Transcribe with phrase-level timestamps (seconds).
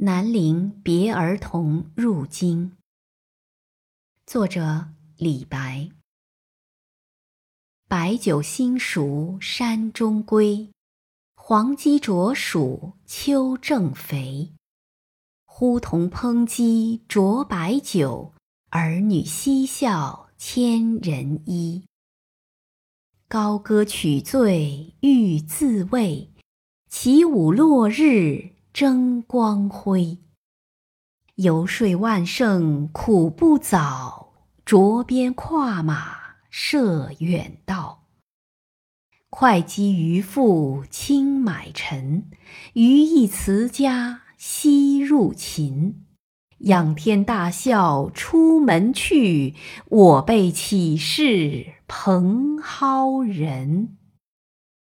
[0.00, 2.76] 南陵别儿童入京。
[4.24, 5.90] 作者李白。
[7.88, 10.70] 白酒新熟山中归，
[11.34, 14.52] 黄鸡啄黍秋正肥。
[15.44, 18.32] 呼童烹鸡酌白酒，
[18.70, 21.82] 儿女嬉笑千人衣。
[23.26, 26.30] 高歌取醉欲自慰，
[26.88, 28.52] 起舞落日。
[28.80, 30.18] 争光辉，
[31.34, 34.34] 游说万乘苦不早，
[34.64, 38.04] 着鞭跨马涉远道。
[39.30, 42.30] 会稽渔父轻买臣，
[42.74, 46.06] 余亦辞家西入秦。
[46.58, 49.56] 仰天大笑出门去，
[49.86, 53.96] 我辈岂是蓬蒿人？